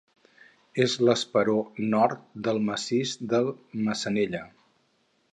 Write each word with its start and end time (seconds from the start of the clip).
És 0.85 0.93
l'esperó 1.07 1.53
nord 1.91 2.23
del 2.47 2.61
massís 2.69 3.13
del 3.33 3.51
Massanella. 3.89 4.41